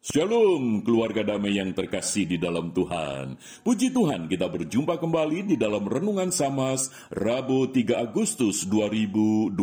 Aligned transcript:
Shalom 0.00 0.80
keluarga 0.80 1.20
damai 1.20 1.60
yang 1.60 1.76
terkasih 1.76 2.24
di 2.24 2.40
dalam 2.40 2.72
Tuhan. 2.72 3.36
Puji 3.60 3.92
Tuhan 3.92 4.32
kita 4.32 4.48
berjumpa 4.48 4.96
kembali 4.96 5.52
di 5.52 5.60
dalam 5.60 5.84
Renungan 5.84 6.32
Samas 6.32 6.88
Rabu 7.12 7.68
3 7.68 8.08
Agustus 8.08 8.64
2022. 8.64 9.60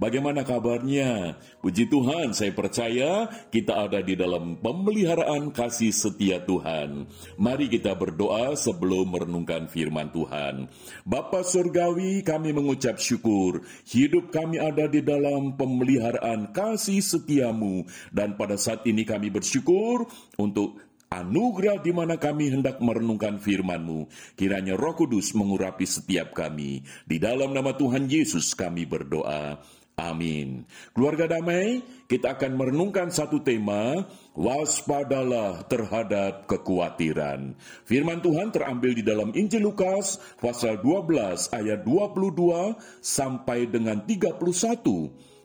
Bagaimana 0.00 0.48
kabarnya? 0.48 1.36
Puji 1.60 1.92
Tuhan 1.92 2.32
saya 2.32 2.56
percaya 2.56 3.28
kita 3.52 3.84
ada 3.84 4.00
di 4.00 4.16
dalam 4.16 4.56
pemeliharaan 4.56 5.52
kasih 5.52 5.92
setia 5.92 6.40
Tuhan. 6.48 7.04
Mari 7.36 7.68
kita 7.68 7.92
berdoa 7.92 8.56
sebelum 8.56 9.12
merenungkan 9.12 9.68
firman 9.68 10.08
Tuhan. 10.08 10.72
Bapa 11.04 11.44
Surgawi 11.44 12.24
kami 12.24 12.56
mengucap 12.56 12.96
syukur. 12.96 13.60
Hidup 13.92 14.32
kami 14.32 14.56
ada 14.56 14.88
di 14.88 15.04
dalam 15.04 15.52
pemeliharaan 15.60 16.56
kasih 16.56 17.04
setiamu. 17.04 17.84
Dan 18.08 18.40
pada 18.40 18.56
saat 18.56 18.80
ini 18.88 19.01
kami 19.02 19.28
bersyukur 19.28 20.06
untuk 20.38 20.80
anugerah 21.12 21.84
di 21.84 21.92
mana 21.92 22.16
kami 22.16 22.48
hendak 22.48 22.80
merenungkan 22.80 23.36
firman-Mu. 23.36 24.08
Kiranya 24.32 24.80
Roh 24.80 24.96
Kudus 24.96 25.36
mengurapi 25.36 25.84
setiap 25.84 26.32
kami. 26.32 26.80
Di 27.04 27.20
dalam 27.20 27.52
nama 27.52 27.76
Tuhan 27.76 28.08
Yesus 28.08 28.56
kami 28.56 28.88
berdoa. 28.88 29.60
Amin. 29.92 30.64
Keluarga 30.96 31.28
damai, 31.28 31.84
kita 32.08 32.32
akan 32.40 32.56
merenungkan 32.56 33.12
satu 33.12 33.44
tema, 33.44 34.08
waspadalah 34.32 35.68
terhadap 35.68 36.48
kekhawatiran. 36.48 37.52
Firman 37.84 38.24
Tuhan 38.24 38.48
terambil 38.56 38.96
di 38.96 39.04
dalam 39.04 39.36
Injil 39.36 39.68
Lukas 39.68 40.16
pasal 40.40 40.80
12 40.80 41.52
ayat 41.52 41.84
22 41.84 42.72
sampai 43.04 43.68
dengan 43.68 44.00
31. 44.00 44.32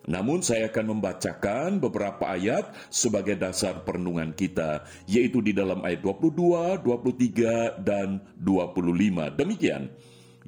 Namun 0.07 0.39
saya 0.39 0.71
akan 0.71 0.97
membacakan 0.97 1.83
beberapa 1.83 2.31
ayat 2.31 2.71
sebagai 2.87 3.35
dasar 3.35 3.83
perenungan 3.83 4.31
kita, 4.31 4.87
yaitu 5.03 5.43
di 5.43 5.51
dalam 5.51 5.83
ayat 5.83 5.99
22, 5.99 6.79
23, 6.79 7.83
dan 7.83 8.23
25. 8.39 9.35
Demikian, 9.35 9.91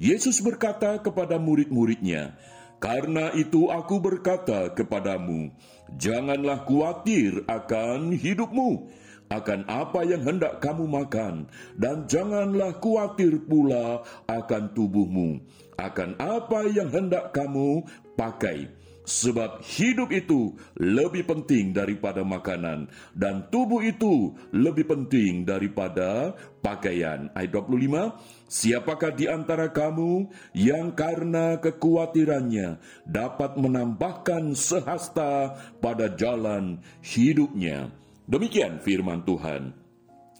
Yesus 0.00 0.40
berkata 0.40 0.96
kepada 1.04 1.36
murid-muridnya, 1.36 2.40
Karena 2.80 3.36
itu 3.36 3.68
aku 3.68 4.00
berkata 4.00 4.72
kepadamu, 4.72 5.52
janganlah 6.00 6.64
khawatir 6.64 7.44
akan 7.44 8.16
hidupmu, 8.16 8.88
akan 9.28 9.68
apa 9.68 10.08
yang 10.08 10.24
hendak 10.24 10.64
kamu 10.64 10.88
makan, 10.88 11.44
dan 11.76 12.08
janganlah 12.08 12.80
khawatir 12.80 13.44
pula 13.44 14.08
akan 14.24 14.72
tubuhmu, 14.72 15.44
akan 15.76 16.16
apa 16.16 16.64
yang 16.72 16.88
hendak 16.88 17.36
kamu 17.36 17.84
pakai 18.16 18.79
Sebab 19.10 19.66
hidup 19.66 20.14
itu 20.14 20.54
lebih 20.78 21.26
penting 21.26 21.74
daripada 21.74 22.22
makanan 22.22 22.86
dan 23.10 23.50
tubuh 23.50 23.82
itu 23.82 24.38
lebih 24.54 24.86
penting 24.86 25.42
daripada 25.42 26.38
pakaian. 26.62 27.26
Ayat 27.34 27.50
25, 27.50 28.46
Siapakah 28.46 29.10
di 29.10 29.26
antara 29.26 29.74
kamu 29.74 30.30
yang 30.54 30.94
karena 30.94 31.58
kekhawatirannya 31.58 32.78
dapat 33.02 33.58
menambahkan 33.58 34.54
sehasta 34.54 35.58
pada 35.82 36.14
jalan 36.14 36.78
hidupnya? 37.02 37.90
Demikian 38.30 38.78
firman 38.78 39.26
Tuhan. 39.26 39.74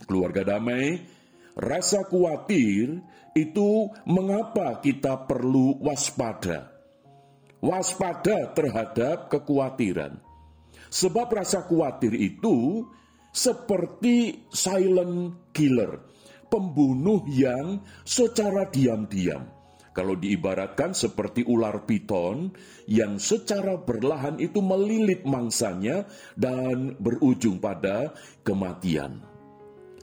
Keluarga 0.07 0.47
damai, 0.47 1.03
rasa 1.59 2.07
khawatir 2.07 3.03
itu 3.35 3.91
mengapa 4.07 4.79
kita 4.79 5.27
perlu 5.27 5.75
waspada 5.83 6.80
waspada 7.61 8.53
terhadap 8.57 9.29
kekhawatiran. 9.29 10.21
Sebab 10.91 11.29
rasa 11.31 11.63
khawatir 11.65 12.17
itu 12.19 12.83
seperti 13.31 14.49
silent 14.51 15.47
killer, 15.55 16.03
pembunuh 16.51 17.23
yang 17.31 17.87
secara 18.03 18.67
diam-diam. 18.67 19.47
Kalau 19.91 20.15
diibaratkan 20.15 20.95
seperti 20.95 21.43
ular 21.47 21.83
piton 21.87 22.55
yang 22.87 23.19
secara 23.19 23.75
berlahan 23.79 24.39
itu 24.39 24.63
melilit 24.63 25.27
mangsanya 25.27 26.07
dan 26.39 26.95
berujung 26.99 27.59
pada 27.59 28.15
kematian. 28.47 29.23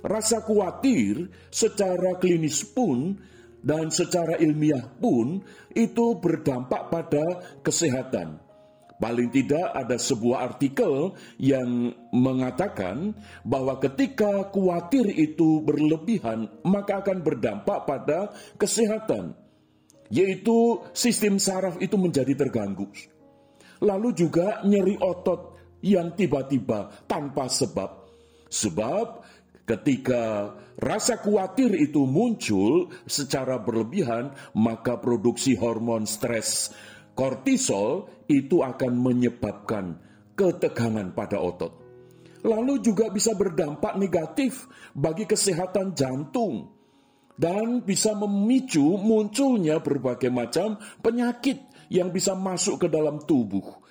Rasa 0.03 0.43
khawatir 0.43 1.31
secara 1.51 2.19
klinis 2.19 2.67
pun 2.67 3.17
dan 3.67 3.91
secara 3.91 4.39
ilmiah 4.39 4.87
pun 4.95 5.43
itu 5.75 6.15
berdampak 6.15 6.87
pada 6.87 7.43
kesehatan. 7.59 8.39
Paling 8.97 9.29
tidak 9.29 9.77
ada 9.77 9.93
sebuah 9.99 10.41
artikel 10.41 11.13
yang 11.37 11.93
mengatakan 12.09 13.13
bahwa 13.45 13.77
ketika 13.77 14.49
khawatir 14.49 15.05
itu 15.13 15.61
berlebihan, 15.61 16.49
maka 16.65 17.05
akan 17.05 17.21
berdampak 17.21 17.85
pada 17.85 18.33
kesehatan, 18.57 19.37
yaitu 20.09 20.81
sistem 20.97 21.37
saraf 21.37 21.77
itu 21.77 21.93
menjadi 21.93 22.33
terganggu. 22.33 22.89
Lalu 23.85 24.17
juga 24.17 24.65
nyeri 24.65 24.97
otot 24.97 25.61
yang 25.85 26.17
tiba-tiba 26.17 26.89
tanpa 27.05 27.45
sebab. 27.45 28.09
Sebab 28.49 29.26
Ketika 29.67 30.55
rasa 30.79 31.19
khawatir 31.19 31.75
itu 31.75 32.07
muncul 32.07 32.87
secara 33.03 33.59
berlebihan, 33.59 34.31
maka 34.55 34.95
produksi 34.95 35.59
hormon 35.59 36.07
stres 36.07 36.71
kortisol 37.19 38.07
itu 38.31 38.63
akan 38.63 38.95
menyebabkan 38.95 39.99
ketegangan 40.39 41.11
pada 41.11 41.43
otot. 41.43 41.83
Lalu 42.47 42.79
juga 42.79 43.11
bisa 43.11 43.35
berdampak 43.35 43.99
negatif 43.99 44.71
bagi 44.95 45.27
kesehatan 45.27 45.91
jantung 45.97 46.71
dan 47.35 47.83
bisa 47.83 48.15
memicu 48.15 48.95
munculnya 48.95 49.83
berbagai 49.83 50.31
macam 50.31 50.79
penyakit 51.03 51.59
yang 51.91 52.13
bisa 52.15 52.39
masuk 52.39 52.85
ke 52.85 52.87
dalam 52.87 53.19
tubuh. 53.27 53.83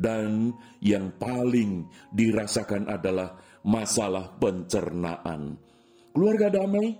Dan 0.00 0.56
yang 0.80 1.12
paling 1.20 1.86
dirasakan 2.08 2.88
adalah 2.88 3.36
masalah 3.64 4.36
pencernaan. 4.38 5.56
Keluarga 6.10 6.50
damai, 6.50 6.98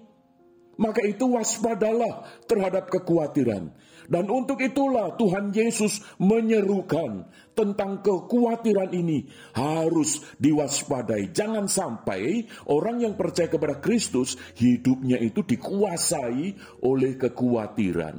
Maka 0.81 1.05
itu 1.05 1.37
waspadalah 1.37 2.25
terhadap 2.49 2.89
kekhawatiran. 2.89 3.69
Dan 4.09 4.27
untuk 4.33 4.65
itulah 4.65 5.13
Tuhan 5.21 5.53
Yesus 5.53 6.01
menyerukan 6.17 7.29
tentang 7.53 8.01
kekhawatiran 8.01 8.89
ini 8.97 9.29
harus 9.53 10.25
diwaspadai. 10.41 11.37
Jangan 11.37 11.69
sampai 11.69 12.49
orang 12.65 13.05
yang 13.05 13.15
percaya 13.15 13.53
kepada 13.53 13.77
Kristus 13.77 14.41
hidupnya 14.57 15.21
itu 15.21 15.45
dikuasai 15.45 16.57
oleh 16.81 17.13
kekhawatiran. 17.21 18.17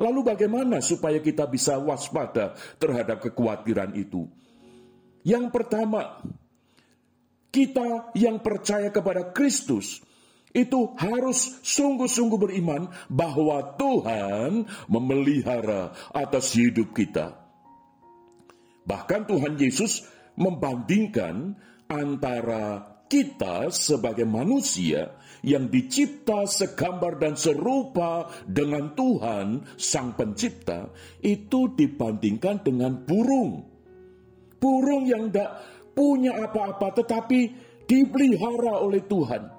Lalu 0.00 0.20
bagaimana 0.24 0.80
supaya 0.80 1.20
kita 1.20 1.44
bisa 1.44 1.76
waspada 1.76 2.56
terhadap 2.80 3.20
kekhawatiran 3.20 3.92
itu? 4.00 4.24
Yang 5.28 5.52
pertama, 5.52 6.24
kita 7.48 8.12
yang 8.16 8.40
percaya 8.44 8.92
kepada 8.92 9.32
Kristus 9.32 10.04
itu 10.52 10.96
harus 10.96 11.60
sungguh-sungguh 11.60 12.38
beriman 12.40 12.88
bahwa 13.12 13.76
Tuhan 13.76 14.64
memelihara 14.88 15.92
atas 16.12 16.56
hidup 16.56 16.96
kita. 16.96 17.36
Bahkan 18.88 19.28
Tuhan 19.28 19.60
Yesus 19.60 20.08
membandingkan 20.40 21.52
antara 21.92 22.96
kita 23.08 23.68
sebagai 23.72 24.24
manusia 24.24 25.16
yang 25.44 25.68
dicipta 25.72 26.44
segambar 26.44 27.16
dan 27.20 27.36
serupa 27.36 28.28
dengan 28.44 28.92
Tuhan 28.92 29.64
Sang 29.76 30.16
Pencipta 30.16 30.92
itu 31.24 31.72
dibandingkan 31.72 32.64
dengan 32.64 33.04
burung. 33.04 33.64
Burung 34.58 35.06
yang 35.06 35.30
tidak 35.30 35.62
punya 35.98 36.38
apa-apa 36.38 37.02
tetapi 37.02 37.40
dipelihara 37.90 38.78
oleh 38.78 39.02
Tuhan 39.02 39.58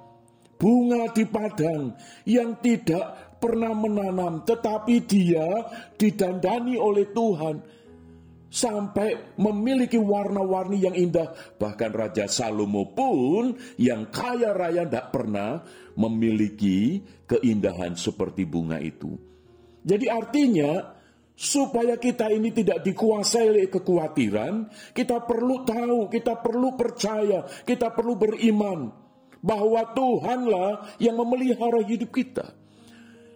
bunga 0.60 1.08
di 1.16 1.24
padang 1.24 1.96
yang 2.28 2.60
tidak 2.60 3.40
pernah 3.40 3.72
menanam, 3.72 4.44
tetapi 4.44 5.08
dia 5.08 5.48
didandani 5.96 6.76
oleh 6.76 7.08
Tuhan 7.16 7.56
sampai 8.52 9.40
memiliki 9.40 9.96
warna-warni 9.96 10.84
yang 10.84 10.94
indah. 10.94 11.32
Bahkan 11.56 11.92
Raja 11.96 12.28
Salomo 12.28 12.92
pun 12.92 13.56
yang 13.80 14.12
kaya 14.12 14.52
raya 14.52 14.84
tidak 14.84 15.16
pernah 15.16 15.64
memiliki 15.96 17.00
keindahan 17.24 17.96
seperti 17.96 18.44
bunga 18.44 18.84
itu. 18.84 19.16
Jadi 19.80 20.12
artinya 20.12 20.99
supaya 21.40 21.96
kita 21.96 22.28
ini 22.36 22.52
tidak 22.52 22.84
dikuasai 22.84 23.48
oleh 23.48 23.72
kekhawatiran, 23.72 24.68
kita 24.92 25.24
perlu 25.24 25.64
tahu, 25.64 26.12
kita 26.12 26.36
perlu 26.44 26.76
percaya, 26.76 27.48
kita 27.64 27.96
perlu 27.96 28.20
beriman 28.20 28.92
bahwa 29.40 29.88
Tuhanlah 29.96 31.00
yang 31.00 31.16
memelihara 31.16 31.80
hidup 31.88 32.12
kita. 32.12 32.52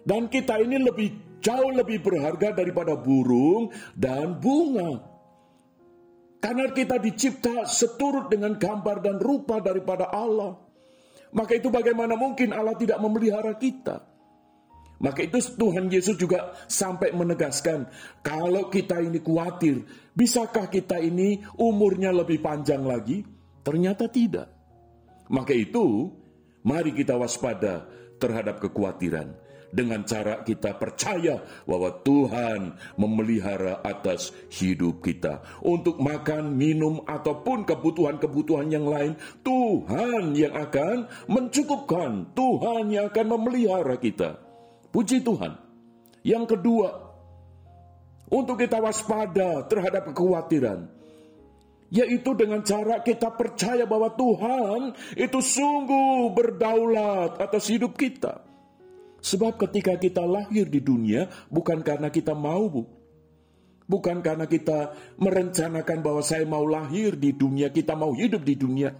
Dan 0.04 0.28
kita 0.28 0.60
ini 0.60 0.84
lebih 0.84 1.40
jauh 1.40 1.72
lebih 1.72 2.04
berharga 2.04 2.52
daripada 2.52 2.92
burung 2.92 3.72
dan 3.96 4.36
bunga. 4.36 5.00
Karena 6.44 6.68
kita 6.76 7.00
dicipta 7.00 7.64
seturut 7.64 8.28
dengan 8.28 8.60
gambar 8.60 9.00
dan 9.00 9.16
rupa 9.16 9.64
daripada 9.64 10.12
Allah. 10.12 10.60
Maka 11.32 11.56
itu 11.56 11.72
bagaimana 11.72 12.20
mungkin 12.20 12.52
Allah 12.52 12.76
tidak 12.76 13.00
memelihara 13.00 13.56
kita? 13.56 14.13
Maka 15.02 15.26
itu 15.26 15.42
Tuhan 15.58 15.90
Yesus 15.90 16.14
juga 16.14 16.54
sampai 16.70 17.10
menegaskan, 17.10 17.90
kalau 18.22 18.70
kita 18.70 19.02
ini 19.02 19.18
khawatir, 19.18 19.82
bisakah 20.14 20.70
kita 20.70 21.02
ini 21.02 21.42
umurnya 21.58 22.14
lebih 22.14 22.38
panjang 22.40 22.86
lagi? 22.86 23.26
Ternyata 23.64 24.06
tidak. 24.06 24.48
Maka 25.28 25.56
itu, 25.56 26.12
mari 26.62 26.94
kita 26.94 27.16
waspada 27.18 27.88
terhadap 28.22 28.62
kekhawatiran 28.62 29.34
dengan 29.74 30.06
cara 30.06 30.46
kita 30.46 30.78
percaya 30.78 31.42
bahwa 31.66 31.90
Tuhan 32.06 32.78
memelihara 32.94 33.82
atas 33.82 34.30
hidup 34.54 35.02
kita. 35.02 35.42
Untuk 35.66 35.98
makan, 35.98 36.54
minum, 36.54 37.02
ataupun 37.02 37.66
kebutuhan-kebutuhan 37.66 38.70
yang 38.70 38.86
lain, 38.86 39.18
Tuhan 39.42 40.38
yang 40.38 40.54
akan 40.54 41.10
mencukupkan, 41.26 42.30
Tuhan 42.38 42.94
yang 42.94 43.10
akan 43.10 43.26
memelihara 43.26 43.98
kita. 43.98 44.43
Puji 44.94 45.26
Tuhan. 45.26 45.58
Yang 46.22 46.54
kedua, 46.54 46.88
untuk 48.30 48.62
kita 48.62 48.78
waspada 48.78 49.66
terhadap 49.66 50.14
kekhawatiran 50.14 50.94
yaitu 51.94 52.34
dengan 52.34 52.58
cara 52.66 53.06
kita 53.06 53.30
percaya 53.38 53.86
bahwa 53.86 54.10
Tuhan 54.18 54.98
itu 55.14 55.38
sungguh 55.38 56.34
berdaulat 56.34 57.38
atas 57.38 57.70
hidup 57.70 57.94
kita. 57.94 58.42
Sebab 59.22 59.56
ketika 59.56 59.94
kita 59.96 60.26
lahir 60.26 60.66
di 60.66 60.82
dunia 60.82 61.30
bukan 61.48 61.86
karena 61.86 62.10
kita 62.10 62.34
mau, 62.34 62.66
Bu. 62.66 62.82
Bukan 63.84 64.24
karena 64.24 64.48
kita 64.48 64.96
merencanakan 65.20 65.98
bahwa 66.00 66.24
saya 66.24 66.42
mau 66.48 66.64
lahir 66.64 67.14
di 67.20 67.36
dunia, 67.36 67.68
kita 67.68 67.94
mau 67.94 68.16
hidup 68.16 68.42
di 68.42 68.56
dunia. 68.56 68.90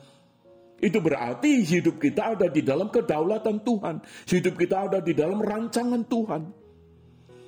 Itu 0.85 1.01
berarti 1.01 1.65
hidup 1.65 1.97
kita 1.97 2.37
ada 2.37 2.53
di 2.53 2.61
dalam 2.61 2.93
kedaulatan 2.93 3.65
Tuhan. 3.65 4.05
Hidup 4.29 4.55
kita 4.61 4.93
ada 4.93 4.99
di 5.01 5.17
dalam 5.17 5.41
rancangan 5.41 6.05
Tuhan. 6.05 6.43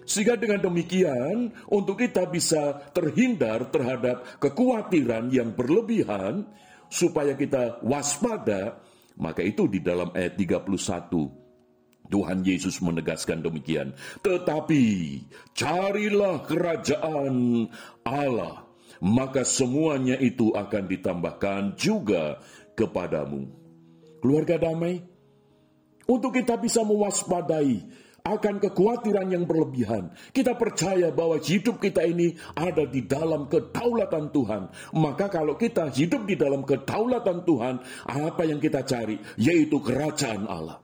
Sehingga 0.08 0.40
dengan 0.40 0.64
demikian, 0.64 1.52
untuk 1.68 2.00
kita 2.00 2.30
bisa 2.32 2.80
terhindar 2.96 3.68
terhadap 3.68 4.40
kekhawatiran 4.40 5.28
yang 5.28 5.52
berlebihan, 5.52 6.48
supaya 6.88 7.34
kita 7.34 7.82
waspada, 7.82 8.78
maka 9.18 9.42
itu 9.42 9.66
di 9.66 9.82
dalam 9.82 10.14
ayat 10.14 10.38
31. 10.38 11.44
Tuhan 12.06 12.38
Yesus 12.46 12.78
menegaskan 12.78 13.42
demikian. 13.42 13.90
Tetapi 14.22 14.84
carilah 15.58 16.46
kerajaan 16.46 17.66
Allah, 18.06 18.62
maka 19.02 19.42
semuanya 19.42 20.14
itu 20.22 20.54
akan 20.54 20.86
ditambahkan 20.86 21.74
juga 21.74 22.38
kepadamu. 22.76 23.48
Keluarga 24.20 24.60
damai, 24.60 25.00
untuk 26.06 26.36
kita 26.36 26.54
bisa 26.60 26.86
mewaspadai 26.86 27.82
akan 28.26 28.58
kekhawatiran 28.58 29.30
yang 29.30 29.46
berlebihan. 29.46 30.10
Kita 30.34 30.58
percaya 30.58 31.14
bahwa 31.14 31.38
hidup 31.38 31.78
kita 31.78 32.02
ini 32.02 32.34
ada 32.58 32.82
di 32.82 33.06
dalam 33.06 33.46
kedaulatan 33.46 34.34
Tuhan. 34.34 34.62
Maka 34.98 35.30
kalau 35.30 35.54
kita 35.54 35.94
hidup 35.94 36.26
di 36.26 36.34
dalam 36.34 36.66
kedaulatan 36.66 37.46
Tuhan, 37.46 37.74
apa 38.06 38.42
yang 38.42 38.58
kita 38.58 38.82
cari? 38.82 39.14
Yaitu 39.38 39.78
kerajaan 39.78 40.50
Allah. 40.50 40.82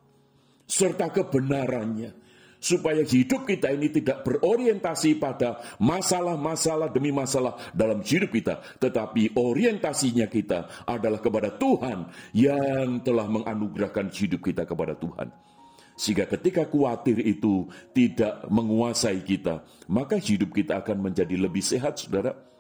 Serta 0.70 1.10
kebenarannya. 1.10 2.21
Supaya 2.62 3.02
hidup 3.02 3.42
kita 3.42 3.74
ini 3.74 3.90
tidak 3.90 4.22
berorientasi 4.22 5.18
pada 5.18 5.58
masalah-masalah 5.82 6.94
demi 6.94 7.10
masalah 7.10 7.58
dalam 7.74 8.06
hidup 8.06 8.30
kita. 8.30 8.62
Tetapi 8.78 9.34
orientasinya 9.34 10.30
kita 10.30 10.86
adalah 10.86 11.18
kepada 11.18 11.50
Tuhan 11.58 12.06
yang 12.30 13.02
telah 13.02 13.26
menganugerahkan 13.26 14.14
hidup 14.14 14.46
kita 14.46 14.62
kepada 14.62 14.94
Tuhan. 14.94 15.34
Sehingga 15.98 16.30
ketika 16.30 16.70
khawatir 16.70 17.18
itu 17.20 17.66
tidak 17.90 18.46
menguasai 18.46 19.20
kita, 19.26 19.66
maka 19.90 20.16
hidup 20.22 20.54
kita 20.54 20.80
akan 20.80 21.10
menjadi 21.10 21.34
lebih 21.34 21.60
sehat, 21.60 21.98
saudara. 21.98 22.51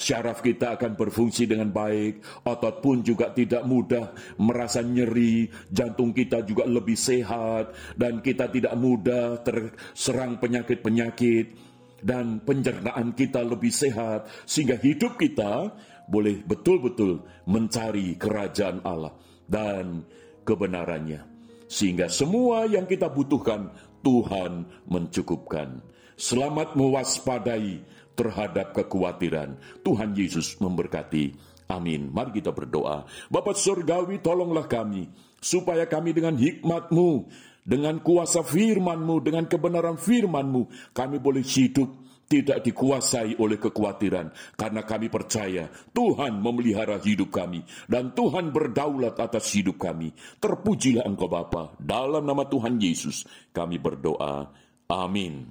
Syaraf 0.00 0.40
kita 0.40 0.80
akan 0.80 0.96
berfungsi 0.96 1.44
dengan 1.44 1.68
baik, 1.68 2.24
otot 2.48 2.80
pun 2.80 3.04
juga 3.04 3.36
tidak 3.36 3.68
mudah 3.68 4.16
merasa 4.40 4.80
nyeri, 4.80 5.44
jantung 5.68 6.16
kita 6.16 6.40
juga 6.40 6.64
lebih 6.64 6.96
sehat, 6.96 7.76
dan 8.00 8.24
kita 8.24 8.48
tidak 8.48 8.72
mudah 8.80 9.44
terserang 9.44 10.40
penyakit-penyakit, 10.40 11.52
dan 12.00 12.40
pencernaan 12.40 13.12
kita 13.12 13.44
lebih 13.44 13.68
sehat, 13.68 14.24
sehingga 14.48 14.80
hidup 14.80 15.20
kita 15.20 15.68
boleh 16.08 16.40
betul-betul 16.48 17.20
mencari 17.44 18.16
kerajaan 18.16 18.80
Allah 18.80 19.12
dan 19.44 20.00
kebenarannya. 20.48 21.28
Sehingga 21.68 22.08
semua 22.08 22.64
yang 22.64 22.88
kita 22.88 23.12
butuhkan 23.12 23.68
Tuhan 24.00 24.64
mencukupkan. 24.88 25.84
Selamat 26.16 26.72
mewaspadai 26.72 27.84
terhadap 28.20 28.76
kekhawatiran. 28.76 29.56
Tuhan 29.80 30.12
Yesus 30.12 30.60
memberkati. 30.60 31.32
Amin. 31.72 32.12
Mari 32.12 32.36
kita 32.44 32.52
berdoa. 32.52 33.08
Bapak 33.32 33.56
Surgawi 33.56 34.20
tolonglah 34.20 34.68
kami. 34.68 35.08
Supaya 35.40 35.88
kami 35.88 36.12
dengan 36.12 36.36
hikmatmu, 36.36 37.32
dengan 37.64 37.96
kuasa 38.04 38.44
firmanmu, 38.44 39.24
dengan 39.24 39.48
kebenaran 39.48 39.96
firmanmu, 39.96 40.92
kami 40.92 41.16
boleh 41.16 41.40
hidup 41.40 41.88
tidak 42.30 42.62
dikuasai 42.62 43.42
oleh 43.42 43.58
kekhawatiran 43.58 44.30
karena 44.54 44.86
kami 44.86 45.10
percaya 45.10 45.66
Tuhan 45.90 46.38
memelihara 46.38 47.02
hidup 47.02 47.34
kami 47.34 47.66
dan 47.90 48.14
Tuhan 48.14 48.54
berdaulat 48.54 49.18
atas 49.18 49.50
hidup 49.50 49.82
kami. 49.82 50.14
Terpujilah 50.38 51.02
Engkau 51.10 51.26
Bapa. 51.26 51.74
Dalam 51.82 52.22
nama 52.22 52.46
Tuhan 52.46 52.78
Yesus 52.78 53.26
kami 53.50 53.82
berdoa. 53.82 54.46
Amin. 54.86 55.50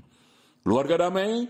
Keluarga 0.64 1.10
damai, 1.10 1.50